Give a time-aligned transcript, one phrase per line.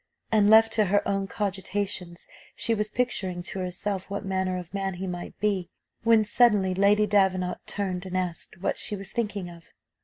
[0.31, 4.95] And, left to her own cogitations, she was picturing to herself what manner of man
[4.95, 5.69] he might be,
[6.01, 9.69] when suddenly Lady Davenant turned, and asked what she was thinking of?